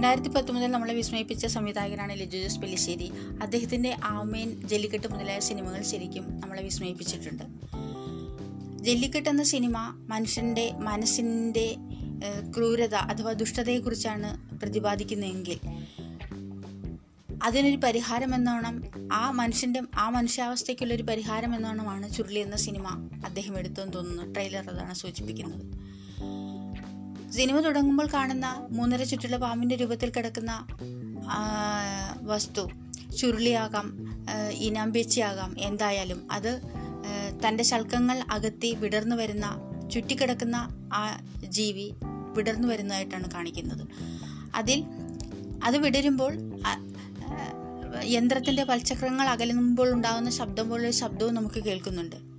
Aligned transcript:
രണ്ടായിരത്തി 0.00 0.28
പത്തൊമ്പതിൽ 0.28 0.66
നമ്മളെ 0.66 0.94
വിസ്മയിപ്പിച്ച 0.94 1.46
സംവിധായകനാണ് 1.46 2.12
ലിജു 2.18 2.38
ജോസ് 2.38 2.58
പെല്ലിശ്ശേരി. 2.58 3.12
അദ്ദേഹത്തിന്റെ 3.42 3.96
ആമേൻ 4.04 4.68
ജല്ലിക്കെട്ട് 4.68 5.08
മുതലായ 5.12 5.40
സിനിമകൾ 5.40 5.82
ശരിക്കും 5.82 6.40
നമ്മളെ 6.40 6.62
വിസ്മയിപ്പിച്ചിട്ടുണ്ട്. 6.62 7.42
ജല്ലിക്കെട്ട് 8.84 9.28
എന്ന 9.28 9.42
സിനിമ 9.42 9.78
മനുഷ്യന്റെ 10.08 10.72
മനസ്സിന്റെ 10.72 11.76
ക്രൂരത 12.56 12.94
അഥവാ 12.94 13.32
ദുഷ്ടതയെക്കുറിച്ചാണ് 13.32 14.30
പ്രതിപാദിക്കുന്നതെങ്കിൽ 14.60 15.60
അതിനൊരു 17.42 17.76
പരിഹാരം 17.76 18.34
എന്നോണം 18.34 18.82
ആ 19.12 19.30
മനുഷ്യന്റെ 19.30 19.82
ആ 19.94 20.08
മനുഷ്യാവസ്ഥയ്ക്കുള്ളൊരു 20.08 21.02
പരിഹാരം 21.02 21.54
എന്നോണമാണ് 21.54 22.14
ചുരുളി 22.14 22.38
എന്ന 22.38 22.56
സിനിമ 22.56 22.88
അദ്ദേഹം 23.26 23.58
എടുത്തെന്ന് 23.58 23.92
തോന്നുന്നു. 23.92 24.32
ട്രെയിലർ 24.32 24.70
അതാണ് 24.70 24.94
സൂചിപ്പിക്കുന്നത്. 24.94 25.80
സിനിമ 27.36 27.60
തുടങ്ങുമ്പോൾ 27.60 28.08
കാണുന്ന 28.14 28.46
മൂന്നര 28.70 29.02
ചുറ്റുള്ള 29.02 29.36
പാമ്പിന്റെ 29.36 29.76
രൂപത്തിൽ 29.76 30.10
കിടക്കുന്ന 30.10 30.52
വസ്തു 32.22 32.64
ചുരുളിയാകാം 33.18 33.86
ഇനാമ്പേച്ചിയാകാം 34.50 35.54
എന്തായാലും 35.58 36.20
അത് 36.32 36.52
തന്റെ 37.44 37.64
ശൽക്കങ്ങൾ 37.64 38.18
അകത്തി 38.30 38.70
വിടർന്നു 38.74 39.16
വരുന്ന 39.16 39.46
ചുറ്റിക്കിടക്കുന്ന 39.92 40.56
ആ 40.92 41.02
ജീവി 41.48 41.86
വിടർന്നു 42.36 42.68
വരുന്നതായിട്ടാണ് 42.68 43.30
കാണിക്കുന്നത്. 43.30 43.84
അതിൽ 44.54 44.84
അത് 45.64 45.76
വിടരുമ്പോൾ 45.76 46.32
യന്ത്രത്തിന്റെ 48.04 48.64
പൽചക്രങ്ങൾ 48.64 49.26
അകലുമ്പോൾ 49.26 49.88
ഉണ്ടാകുന്ന 49.92 50.30
ശബ്ദം 50.30 50.66
പോലൊരു 50.70 50.90
ശബ്ദവും 50.90 51.34
നമുക്ക് 51.34 51.60
കേൾക്കുന്നുണ്ട്. 51.64 52.29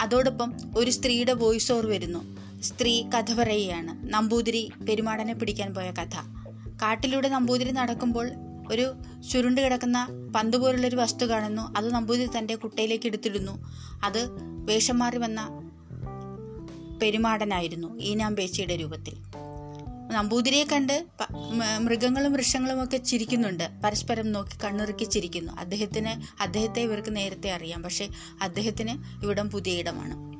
അതോടൊപ്പം 0.00 0.52
ഒരു 0.76 0.90
സ്ത്രീയുടെ 0.90 1.32
വോയിസ് 1.32 1.72
ഓവർ 1.72 1.86
വരുന്നു. 1.86 2.36
സ്ത്രീ 2.60 3.04
കഥ 3.14 3.34
പറയുകയാണ്. 3.34 4.14
നമ്പൂതിരി 4.14 4.70
പെരുമാടനെ 4.88 5.34
പിടിക്കാൻ 5.34 5.74
പോയ 5.74 5.90
കഥ. 5.90 6.16
കാട്ടിലൂടെ 6.82 7.28
നമ്പൂതിരി 7.28 7.70
നടക്കുമ്പോൾ 7.70 8.30
ഒരു 8.70 8.94
ചുരുണ്ട് 9.32 9.60
കിടക്കുന്ന 9.60 10.08
പന്ത് 10.36 10.56
പോലുള്ളൊരു 10.56 10.96
വസ്തു 10.96 11.26
കാണുന്നു. 11.26 11.74
അത് 11.76 11.94
നമ്പൂതിരി 11.94 12.38
തന്റെ 12.38 12.54
കുട്ടയിലേക്ക് 12.54 13.06
എടുത്തിടുന്നു. 13.06 13.52
അത് 14.04 14.28
വേഷം 14.42 14.98
മാറി 14.98 15.18
വന്ന 15.18 15.48
പെരുമാടനായിരുന്നു. 17.02 18.00
ഈനാമ്പേച്ചിയുടെ 18.00 18.76
രൂപത്തിൽ. 18.76 19.16
നമ്പൂതിരിയെ 20.12 20.64
കണ്ട് 20.64 21.06
മൃഗങ്ങളും 21.80 22.32
വൃക്ഷങ്ങളും 22.32 22.84
ഒക്കെ 22.84 22.96
ചിരിക്കുന്നുണ്ട്. 22.96 23.70
പരസ്പരം 23.84 24.32
നോക്കി 24.32 24.56
കണ്ണുറുക്കി 24.64 25.04
ചിരിക്കുന്നു. 25.04 25.52
അദ്ദേഹത്തിന് 25.52 26.42
അദ്ദേഹത്തെ 26.42 26.82
ഇവർക്ക് 26.82 27.16
നേരത്തെ 27.16 27.50
അറിയാം. 27.50 27.82
പക്ഷെ 27.82 28.08
അദ്ദേഹത്തിന് 28.42 29.24
ഇവിടം 29.24 29.50
പുതിയ 29.50 29.72
ഇടമാണ്. 29.72 30.38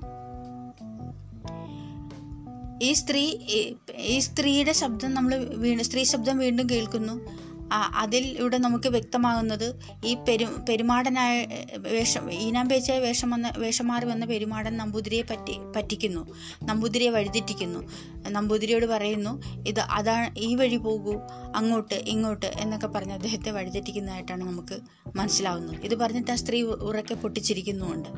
ഈ 2.82 2.92
സ്ത്രീ 2.92 3.26
ഈ- 3.26 3.74
ഈ 3.96 4.18
സ്ത്രീയുടെ 4.18 4.72
ശബ്ദം 4.72 5.14
നമ്മൾ 5.14 5.36
വീണ്ടും 5.36 5.86
സ്ത്രീ 5.86 6.04
ശബ്ദം 6.04 6.38
വീണ്ടും 6.38 6.70
കേൾക്കുന്നു. 6.70 7.47
അതിൽ 7.72 8.26
ഇവിടെ 8.38 8.58
നമുക്ക് 8.58 8.88
വ്യക്തമാകുന്നത് 8.88 9.74
ഈ 10.04 10.14
പെരു 10.14 10.44
പെരുമാടനായ 10.68 11.46
വേഷം 11.76 11.98
വേഷം 11.98 12.32
ഈനാമ്പേച്ചായ 12.32 12.98
വേഷം 12.98 13.30
വന്ന 13.30 13.52
വേഷം 13.58 13.86
മാറി 13.86 14.06
വന്ന 14.06 14.24
പെരുമാടൻ 14.26 14.76
നമ്പൂതിരിയെ 14.76 15.22
പറ്റി 15.22 15.58
പറ്റിക്കുന്നു. 15.76 16.34
നമ്പൂതിരിയെ 16.64 17.10
വഴിതെറ്റിക്കുന്നു. 17.10 17.88
നമ്പൂതിരിയോട് 18.28 18.86
പറയുന്നു 18.86 19.42
ഇത് 19.68 19.80
അതാണ് 19.80 20.38
ഈ 20.38 20.54
വഴി 20.54 20.76
പോകൂ 20.76 21.20
അങ്ങോട്ട് 21.54 21.94
ഇങ്ങോട്ട് 21.94 22.46
എന്നൊക്കെ 22.46 22.86
പറഞ്ഞ് 22.86 23.12
അദ്ദേഹത്തെ 23.12 23.50
വഴിതെറ്റിക്കുന്നതായിട്ടാണ് 23.50 24.44
നമുക്ക് 24.44 24.78
മനസ്സിലാവുന്നത്. 25.16 25.84
ഇത് 25.84 25.94
പറഞ്ഞിട്ട് 25.94 26.30
ആ 26.30 26.34
സ്ത്രീ 26.34 26.62
ഉറക്കെ 26.62 27.14
പൊട്ടിച്ചിരിക്കുന്നുമുണ്ട്. 27.14 28.08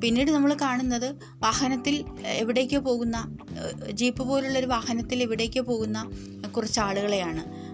പിന്നീട് 0.00 0.30
നമ്മൾ 0.30 0.56
കാണുന്നത് 0.62 1.16
വാഹനത്തിൽ 1.34 2.04
എവിടേക്കോ 2.24 2.78
പോകുന്ന 2.78 3.36
ജീപ്പ് 3.90 4.22
പോലുള്ളൊരു 4.22 4.66
വാഹനത്തിൽ 4.66 5.22
എവിടേക്കോ 5.22 5.62
പോകുന്ന 5.62 6.10
കുറച്ച് 6.56 6.80
ആളുകളെയാണ്. 6.80 7.65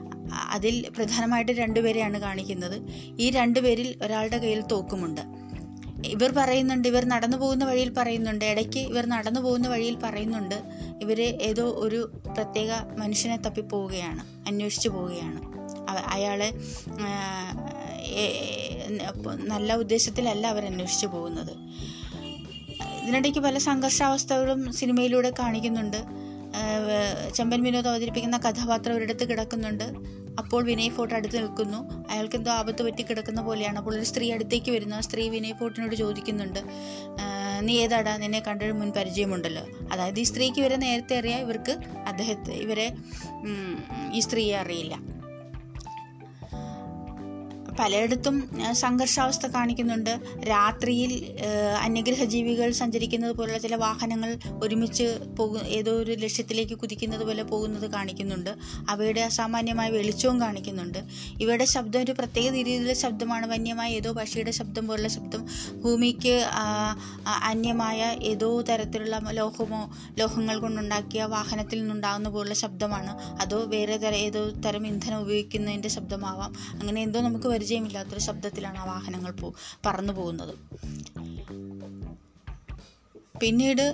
അതിൽ 0.50 0.88
പ്രധാനമായിട്ട് 0.96 1.52
രണ്ടുപേരെയാണ് 1.52 2.18
കാണിക്കുന്നത്. 2.18 2.82
ഈ 3.20 3.30
രണ്ടുപേരിൽ 3.30 3.94
ഒരാളുടെ 4.02 4.38
കയ്യിൽ 4.38 4.60
തോക്കുമുണ്ട്. 4.60 5.20
ഇവർ 6.06 6.32
പറയുന്നുണ്ട് 6.36 6.88
ഇവർ 6.88 7.04
നടന്നു 7.04 7.36
പോകുന്ന 7.36 7.64
വഴിയിൽ 7.64 7.90
പറയുന്നുണ്ട് 7.90 8.44
ഇടയ്ക്ക് 8.44 8.78
ഇവർ 8.78 9.06
നടന്നു 9.06 9.40
പോകുന്ന 9.40 9.68
വഴിയിൽ 9.68 9.96
പറയുന്നുണ്ട്. 9.96 10.62
ഇവർ 11.00 11.20
ഏതോ 11.20 11.62
ഒരു 11.62 12.12
പ്രത്യേക 12.36 12.70
മനുഷ്യനെ 12.98 13.36
തപ്പിപ്പോവുകയാണ് 13.36 14.48
അന്വേഷിച്ചു 14.48 14.88
പോവുകയാണ്. 14.88 15.40
അയാളെ 16.06 16.52
നല്ല 19.26 19.74
ഉദ്ദേശത്തിലല്ല 19.74 20.46
അവർ 20.46 20.64
അന്വേഷിച്ചു 20.64 21.06
പോകുന്നത്. 21.06 21.52
ഇതിനിടയ്ക്ക് 23.02 23.38
പല 23.38 23.58
സംഘർഷാവസ്ഥകളും 23.58 24.72
സിനിമയിലൂടെ 24.72 25.32
കാണിക്കുന്നുണ്ട്. 25.38 26.04
ചെമ്പൻ 27.34 27.62
വിനോദ് 27.62 27.88
അവതരിപ്പിക്കുന്ന 27.88 28.38
കഥാപാത്രം 28.38 28.94
ഒരിടത്ത് 28.94 29.28
കിടക്കുന്നുണ്ട്. 29.28 29.86
അപ്പോൾ 30.38 30.64
വിനയ് 30.64 30.90
ഫോർട്ട് 30.90 31.14
അടുത്ത് 31.14 31.36
നിൽക്കുന്നു. 31.36 31.78
അയാൾക്ക് 32.10 32.36
എന്തോ 32.36 32.50
ആപത്ത് 32.50 32.82
പറ്റി 32.82 33.02
കിടക്കുന്ന 33.02 33.40
പോലെയാണ്. 33.42 33.78
അപ്പോൾ 33.78 33.94
ഒരു 33.96 34.04
സ്ത്രീ 34.04 34.32
അടുത്തേക്ക് 34.32 34.70
വരുന്നു. 34.70 34.96
ആ 34.96 35.00
സ്ത്രീ 35.00 35.28
വിനയ് 35.28 35.56
ഫോർട്ടിനോട് 35.60 35.94
ചോദിക്കുന്നുണ്ട്. 35.94 36.60
നീ 37.66 37.74
ഏതാടാ? 37.78 38.16
നിന്നെ 38.16 38.40
കണ്ടൊരു 38.40 38.72
മുൻ 38.72 38.90
പരിചയമുണ്ടല്ലോ. 38.96 39.64
അതായത് 39.92 40.20
ഈ 40.20 40.22
സ്ത്രീക്ക് 40.22 40.58
ഇവരെ 40.58 40.76
നേരത്തെ 40.76 41.18
അറിയാം. 41.18 41.40
ഇവർക്ക് 41.40 41.74
അദ്ദേഹത്തെ 42.06 42.52
ഇവരെ 42.52 42.86
ഈ 44.12 44.20
സ്ത്രീയെ 44.20 44.56
അറിയില്ല. 44.56 44.94
പലയിടത്തും 47.78 48.36
സംഘർഷാവസ്ഥ 48.72 49.46
കാണിക്കുന്നുണ്ട്. 49.46 50.10
രാത്രിയിൽ 50.48 51.12
അന്യഗ്രഹ 51.82 52.24
ജീവികൾ 52.24 52.72
സഞ്ചരിക്കുന്നത് 52.72 53.32
പോലുള്ള 53.32 53.58
ചില 53.58 53.74
വാഹനങ്ങൾ 53.74 54.30
ഒരുമിച്ച് 54.62 55.06
പോകു 55.38 55.58
ഏതോ 55.78 55.92
ഒരു 55.92 56.12
ലക്ഷ്യത്തിലേക്ക് 56.12 56.74
കുതിക്കുന്നത് 56.74 57.24
പോലെ 57.24 57.42
പോകുന്നത് 57.42 57.90
കാണിക്കുന്നുണ്ട്. 57.90 58.50
അവയുടെ 58.88 59.20
അസാമാന്യമായ 59.20 59.88
വെളിച്ചവും 59.90 60.40
കാണിക്കുന്നുണ്ട്. 60.40 61.00
ഇവയുടെ 61.40 61.64
ശബ്ദം 61.64 62.00
ഒരു 62.00 62.12
പ്രത്യേക 62.12 62.52
രീതിയിലുള്ള 62.52 62.94
ശബ്ദമാണ്. 62.94 63.46
വന്യമായ 63.52 63.90
ഏതോ 63.90 64.12
പക്ഷിയുടെ 64.12 64.50
ശബ്ദം 64.50 64.86
പോലുള്ള 64.86 65.08
ശബ്ദം. 65.08 65.42
ഭൂമിക്ക് 65.82 66.36
അന്യമായ 67.50 68.00
ഏതോ 68.22 68.50
തരത്തിലുള്ള 68.62 69.20
ലോഹമോ 69.30 69.82
ലോഹങ്ങൾ 70.18 70.56
കൊണ്ടുണ്ടാക്കിയ 70.58 71.22
വാഹനത്തിൽ 71.24 71.78
നിന്നുണ്ടാകുന്ന 71.80 72.28
പോലുള്ള 72.28 72.54
ശബ്ദമാണ്. 72.54 73.12
അതോ 73.42 73.58
വേറെ 73.74 73.96
തര 73.96 74.14
ഏതോ 74.26 74.42
തരം 74.66 74.86
ഇന്ധനം 74.86 75.18
ഉപയോഗിക്കുന്നതിന്റെ 75.20 75.88
ശബ്ദമാവാം. 75.88 76.52
അങ്ങനെ 76.80 77.02
എന്തോ 77.02 77.20
നമുക്ക് 77.20 77.48
പരിചയമില്ലാത്തൊരു 77.62 78.20
ശബ്ദത്തിലാണ് 78.20 78.78
ആ 78.78 78.84
വാഹനങ്ങൾ 78.84 79.32
പോ 79.32 79.48
പറന്നു 79.86 80.12
പോകുന്നത്. 80.12 80.54
പിന്നീട് 83.40 83.84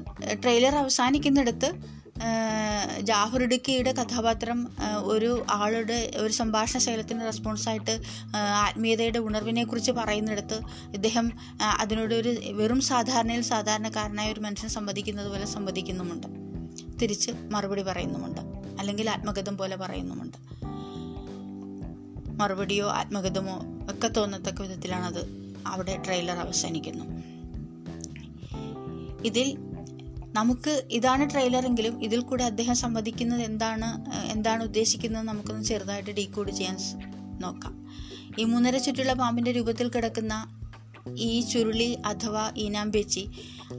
ട്രെയിലർ 0.42 0.74
അവസാനിക്കുന്നിടത്ത് 0.74 1.68
ജാഫർ 3.00 3.42
ഇടുക്കിയുടെ 3.42 3.92
കഥാപാത്രം 3.92 4.60
ഒരു 5.02 5.44
ആളുടെ 5.50 5.98
ഒരു 6.16 6.32
സംഭാഷണ 6.32 6.78
ശൈലത്തിന് 6.78 7.20
റെസ്പോൺസായിട്ട് 7.20 7.94
ആത്മീയതയുടെ 8.36 9.18
ഉണർവിനെ 9.18 9.64
കുറിച്ച് 9.64 9.92
പറയുന്നിടത്ത് 9.92 10.60
ഇദ്ദേഹം 10.94 11.32
അതിനോട് 11.62 12.14
ഒരു 12.14 12.32
വെറും 12.60 12.80
സാധാരണയിൽ 12.80 13.42
സാധാരണക്കാരനായ 13.52 14.32
ഒരു 14.32 14.40
മനുഷ്യൻ 14.40 14.68
സംവദിക്കുന്നത് 14.68 15.28
പോലെ 15.28 15.46
സംവദിക്കുന്നുമുണ്ട്. 15.46 16.28
തിരിച്ച് 17.02 17.30
മറുപടി 17.54 17.82
പറയുന്നുമുണ്ട്. 17.82 18.40
അല്ലെങ്കിൽ 18.80 19.10
ആത്മഗതം 19.10 19.56
പോലെ 19.58 19.76
പറയുന്നുമുണ്ട്. 19.76 20.47
മറുപടിയോ 22.38 22.90
ആത്മഗതമോ 22.90 23.56
ഒക്കെ 23.90 24.08
തോന്നത്തക്ക 24.08 24.62
വിധത്തിലാണത് 24.62 25.22
അവിടെ 25.66 26.02
ട്രെയിലർ 26.06 26.36
അവസാനിക്കുന്നു. 26.36 27.04
ഇതിൽ 29.24 29.48
നമുക്ക് 30.32 30.82
ഇതാണ് 30.90 31.30
ട്രെയിലർ 31.30 31.66
എങ്കിലും 31.66 32.04
ഇതിൽ 32.04 32.20
കൂടെ 32.20 32.44
അദ്ദേഹം 32.44 32.76
സംവദിക്കുന്നത് 32.76 33.42
എന്താണ് 33.42 33.88
എന്താണ് 34.32 34.62
ഉദ്ദേശിക്കുന്നത് 34.62 35.28
നമുക്കൊന്ന് 35.28 35.64
ചെറുതായിട്ട് 35.64 36.10
ഡീകോഡ് 36.10 36.50
ചെയ്യാൻ 36.50 36.76
നോക്കാം. 37.40 37.74
ഈ 38.38 38.44
മൂന്നര 38.44 38.76
ചുറ്റുള്ള 38.76 39.12
പാമ്പിന്റെ 39.12 39.52
രൂപത്തിൽ 39.52 39.88
കിടക്കുന്ന 39.88 40.34
ഈ 41.18 41.40
ചുരുളി 41.40 41.98
അഥവാ 42.06 42.52
ഈനാമ്പേച്ചി 42.56 43.30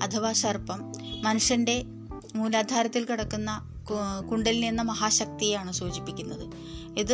അഥവാ 0.04 0.32
സർപ്പം 0.32 0.92
മനുഷ്യന്റെ 1.22 1.84
മൂലാധാരത്തിൽ 2.36 3.06
കിടക്കുന്ന 3.06 3.52
കുണ്ടലിനി 4.32 4.66
എന്ന 4.66 4.82
മഹാശക്തിയാണ് 4.82 5.72
സൂചിപ്പിക്കുന്നത്. 5.72 6.46
ഇത് 7.00 7.14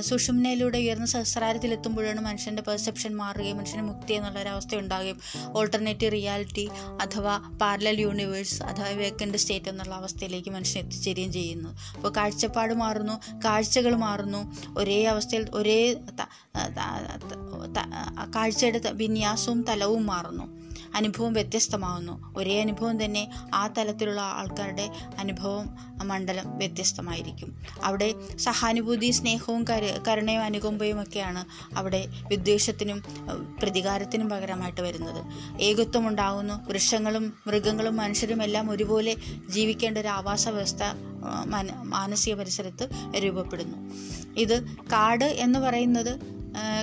സുഷുമ്നയിലൂടെ 0.00 0.78
ഉയർന്ന 0.78 1.06
സഹസ്രാരത്തിലെത്തുമ്പോഴാണ് 1.06 2.20
മനുഷ്യന്റെ 2.20 2.62
പെർസെപ്ഷൻ 2.62 3.16
മാറുകയും 3.16 3.56
മനുഷ്യന് 3.56 3.82
മുക്തി 3.82 4.12
എന്നുള്ളൊരവസ്ഥ 4.12 4.74
ഉണ്ടാകുകയും 4.74 5.18
ഓൾട്ടർനേറ്റീവ് 5.56 6.12
റിയാലിറ്റി 6.12 6.68
അഥവാ 7.00 7.38
പാരലൽ 7.60 8.00
യൂണിവേഴ്സ് 8.00 8.62
അഥവാ 8.62 8.88
വേക്കൻഡ് 8.88 9.36
സ്റ്റേറ്റ് 9.36 9.68
എന്നുള്ള 9.68 9.94
അവസ്ഥയിലേക്ക് 9.94 10.50
മനുഷ്യൻ 10.50 10.84
എത്തിച്ചേരുകയും 10.84 11.32
ചെയ്യുന്നു. 11.32 11.70
അപ്പോൾ 11.94 12.12
കാഴ്ചപ്പാട് 12.16 12.74
മാറുന്നു 12.74 13.38
കാഴ്ചകൾ 13.44 13.96
മാറുന്നു. 13.96 14.40
ഒരേ 14.78 15.04
അവസ്ഥയിൽ 15.04 15.46
ഒരേ 15.54 15.94
കാഴ്ചയുടെ 18.36 18.80
വിന്യാസവും 18.92 19.62
തലവും 19.62 20.06
മാറുന്നു. 20.06 20.62
അനുഭവം 20.94 21.32
വ്യത്യസ്തമാകുന്നു. 21.32 22.14
ഒരേ 22.36 22.60
അനുഭവം 22.60 23.04
തന്നെ 23.04 23.30
ആ 23.54 23.66
തലത്തിലുള്ള 23.66 24.20
ആൾക്കാരുടെ 24.20 24.90
അനുഭവം 25.18 25.66
മണ്ഡലം 26.02 26.58
വ്യത്യസ്തമായിരിക്കും. 26.58 27.58
അവിടെ 27.84 28.14
സഹാനുഭൂതി 28.38 29.10
സ്നേഹവും 29.10 29.64
കരു 29.64 29.98
കരുണയും 30.08 30.42
അനുകമ്പയും 30.42 31.02
ഒക്കെയാണ് 31.02 31.44
അവിടെ 31.76 32.08
വിദ്വേഷത്തിനും 32.28 33.02
പ്രതികാരത്തിനും 33.62 34.28
പകരമായിട്ട് 34.28 34.80
വരുന്നത്. 34.80 35.24
ഏകത്വം 35.62 36.08
ഉണ്ടാകുന്നു 36.08 36.68
വൃക്ഷങ്ങളും 36.68 37.32
മൃഗങ്ങളും 37.46 37.96
മനുഷ്യരും 37.96 38.42
എല്ലാം 38.42 38.70
ഒരുപോലെ 38.70 39.16
ജീവിക്കേണ്ട 39.48 39.98
ഒരു 39.98 40.08
ആവാസ 40.08 40.48
വ്യവസ്ഥ 40.48 40.78
മന- 41.46 41.82
മാനസിക 41.82 42.34
പരിസരത്ത് 42.34 42.88
രൂപപ്പെടുന്നു. 43.16 43.76
ഇത് 44.36 44.64
കാട് 44.64 45.24
എന്ന് 45.24 45.58
പറയുന്നത് 45.58 46.20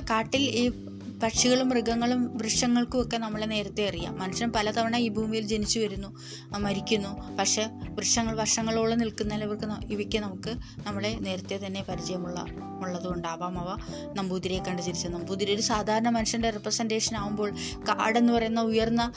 കാട്ടിൽ 0.09 0.41
ഈ 0.41 0.88
പക്ഷികളും 1.23 1.69
മൃഗങ്ങളും 1.69 2.37
വൃക്ഷങ്ങൾക്കും 2.37 3.01
ഒക്കെ 3.01 3.17
നമ്മളെ 3.17 3.45
നേരത്തെ 3.45 3.87
അറിയാം. 3.87 4.19
മനുഷ്യൻ 4.19 4.51
പലതവണ 4.51 4.95
ഈ 4.95 5.07
ഭൂമിയിൽ 5.07 5.47
ജനിച്ചു 5.47 5.79
വരുന്നു 5.79 6.15
മരിക്കുന്നു. 6.57 7.35
പക്ഷെ 7.35 7.69
വൃക്ഷങ്ങൾ 7.89 8.35
വർഷങ്ങളോളം 8.35 8.97
നിൽക്കുന്ന 8.97 9.35
ഇവർക്ക് 9.35 9.91
ഇവയ്ക്ക് 9.91 10.19
നമുക്ക് 10.19 10.55
നമ്മളെ 10.87 11.17
നേരത്തെ 11.19 11.59
തന്നെ 11.65 11.83
പരിചയമുള്ള 11.89 12.45
ഉള്ളതുകൊണ്ടാവാം. 12.81 13.59
അവ 13.59 13.77
നമ്പൂതിരിയെ 14.13 14.59
കണ്ട് 14.59 14.81
ചിരിച്ചത്. 14.81 15.13
നമ്പൂതിരി 15.13 15.55
ഒരു 15.55 15.61
സാധാരണ 15.61 16.09
മനുഷ്യന്റെ 16.09 16.49
റെപ്രസെന്റേഷൻ 16.49 17.15
ആകുമ്പോൾ 17.17 17.51
കാടെന്ന് 17.89 18.33
പറയുന്ന 18.33 18.61
ഉയർന്ന 18.61 19.11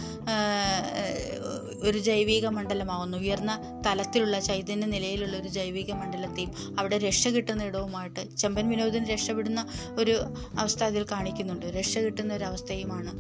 ഒരു 1.83 1.99
ജൈവിക 1.99 2.47
മണ്ഡലമാകുന്നു. 2.47 3.19
ഉയർന്ന 3.19 3.83
തലത്തിലുള്ള 3.87 4.41
ചൈതന്യ 4.41 4.87
നിലയിലുള്ള 4.87 5.37
ഒരു 5.37 5.49
ജൈവിക 5.49 5.93
മണ്ഡലത്തെയും 5.93 6.53
അവിടെ 6.79 6.99
രക്ഷ 6.99 7.29
കിട്ടുന്ന 7.29 7.65
ഇടവുമായിട്ട് 7.65 8.37
ചെമ്പൻ 8.37 8.69
വിനോദിന് 8.69 9.09
രക്ഷപ്പെടുന്ന 9.11 9.63
ഒരു 9.99 10.15
അവസ്ഥ 10.59 10.83
അതിൽ 10.85 11.07
കാണിക്കുന്നുണ്ട്. 11.13 11.67
രക്ഷ 11.67 11.99
കിട്ടുന്ന 11.99 12.35
ഒരു 12.35 12.45
അവസ്ഥയുമാണ് 12.45 13.13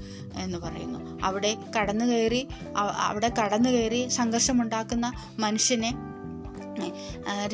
എന്ന് 0.42 0.58
പറയുന്നു. 0.58 1.00
അവിടെ 1.24 1.52
കടന്നു 1.78 2.04
കയറി 2.04 2.42
അവിടെ 3.08 3.30
കടന്നു 3.40 3.70
കയറി 3.70 4.08
സംഘർഷമുണ്ടാക്കുന്ന 4.08 5.12
മനുഷ്യനെ 5.38 5.92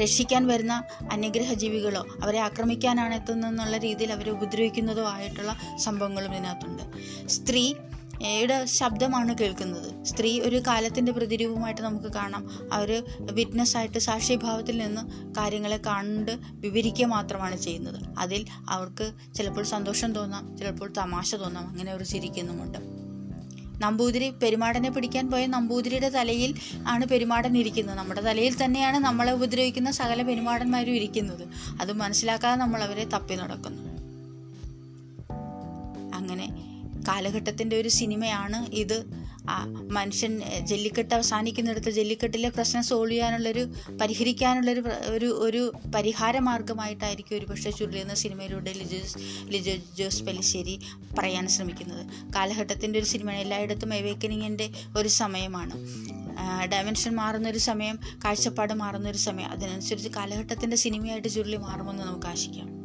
രക്ഷിക്കാൻ 0.00 0.43
വരുന്ന 0.46 0.75
അന്യഗ്രഹ 1.12 1.52
ജീവികളോ 1.52 2.02
അവരെ 2.22 2.38
ആക്രമിക്കാനാണ് 2.38 3.14
എത്തുന്നതെന്നുള്ള 3.14 3.76
രീതിയിൽ 3.76 4.12
അവരെ 4.12 4.31
ഉപദ്രവിക്കുന്നതോ 4.31 5.05
ആയിട്ടുള്ള 5.05 5.52
സംഭവങ്ങളും 5.84 6.32
ഇതിനകത്തുണ്ട്. 6.32 6.84
സ്ത്രീ 7.28 7.75
യുടെ 8.23 8.67
ശബ്ദമാണ് 8.67 9.38
കേൾക്കുന്നത്. 9.38 10.05
സ്ത്രീ 10.05 10.41
ഒരു 10.41 10.62
കാലത്തിന്റെ 10.67 11.12
പ്രതിരൂപമായിട്ട് 11.12 11.81
നമുക്ക് 11.81 12.06
കാണാം. 12.06 12.69
അവർ 12.73 13.05
വിറ്റ്നസ് 13.20 13.76
ആയിട്ട് 13.76 13.99
സാക്ഷിഭാവത്തിൽ 13.99 14.79
നിന്ന് 14.79 15.35
കാര്യങ്ങളെ 15.35 15.76
കണ്ട് 15.76 16.38
വിവരിക്കുക 16.50 17.06
മാത്രമാണ് 17.06 17.56
ചെയ്യുന്നത്. 17.56 18.00
അതിൽ 18.19 18.47
അവർക്ക് 18.70 19.12
ചിലപ്പോൾ 19.35 19.65
സന്തോഷം 19.65 20.12
തോന്നാം 20.12 20.56
ചിലപ്പോൾ 20.56 20.93
തമാശ 20.93 21.35
തോന്നാം. 21.35 21.69
അങ്ങനെ 21.69 21.93
അവർ 21.93 22.03
ചിരിക്കുന്നുമുണ്ട്. 22.03 22.79
നമ്പൂതിരി 23.85 24.31
പെരുമാടനെ 24.31 24.91
പിടിക്കാൻ 24.91 25.31
പോയ 25.31 25.47
നമ്പൂതിരിയുടെ 25.47 26.09
തലയിൽ 26.09 26.55
ആണ് 26.88 27.06
പെരുമാടൻ 27.06 27.59
ഇരിക്കുന്നത്. 27.59 27.99
നമ്മുടെ 27.99 28.20
തലയിൽ 28.20 28.65
തന്നെയാണ് 28.65 28.97
നമ്മളെ 28.97 29.32
ഉപദ്രവിക്കുന്ന 29.32 29.91
സകല 29.91 30.23
പെരുമാടന്മാരും 30.23 30.93
ഇരിക്കുന്നത്. 30.93 31.49
അത് 31.81 31.93
മനസ്സിലാക്കാതെ 31.93 32.61
നമ്മൾ 32.61 32.85
അവരെ 32.85 33.05
തപ്പി 33.05 33.35
നടക്കുന്നു. 33.35 33.99
അങ്ങനെ 36.17 36.57
കാലഘട്ടത്തിന്റെ 37.08 37.76
ഒരു 37.81 37.88
സിനിമയാണ് 37.88 38.66
ഇത്. 38.75 39.05
മനുഷ്യൻ 39.90 40.43
ജല്ലിക്കെട്ട് 40.60 41.14
അവസാനിക്കുന്നിടത്ത് 41.14 41.90
ജല്ലിക്കെട്ടിലെ 41.90 42.49
പ്രശ്നം 42.49 42.82
സോൾവ് 42.84 43.12
ചെയ്യാനുള്ളൊരു 43.12 43.72
പരിഹരിക്കാനുള്ളൊരു 44.00 44.82
ഒരു 45.06 45.26
ഒരു 45.43 45.72
പരിഹാര 45.94 46.38
മാർഗമായിട്ടായിരിക്കും 46.38 47.37
ഒരു 47.37 47.46
പക്ഷേ 47.46 47.70
സിനിമയിലൂടെ 48.14 48.72
ലിജോസ് 48.72 49.19
ലിജോ 49.49 49.72
ജോസ് 49.99 50.22
പെല്ലിശ്ശേരി 50.22 50.81
പറയാൻ 51.19 51.49
ശ്രമിക്കുന്നത്. 51.49 52.06
കാലഘട്ടത്തിന്റെ 52.37 52.99
ഒരു 52.99 53.06
സിനിമയാണ്. 53.06 53.43
എല്ലായിടത്തും 53.43 53.94
എവേക്കനിങ്ങിന്റെ 53.94 54.70
ഒരു 54.96 55.08
സമയമാണ്. 55.08 55.72
ഡയമെൻഷൻ 56.72 57.14
മാറുന്നൊരു 57.14 57.58
സമയം 57.58 57.99
കാഴ്ചപ്പാട് 58.25 58.72
മാറുന്നൊരു 58.75 59.16
സമയം. 59.16 59.50
അതിനനുസരിച്ച് 59.50 60.08
കാലഘട്ടത്തിന്റെ 60.08 60.76
സിനിമയായിട്ട് 60.76 61.28
ചുരുളി 61.28 61.56
മാറുമെന്ന് 61.56 62.02
നമുക്ക് 62.02 62.26
ആശിക്കാം. 62.26 62.78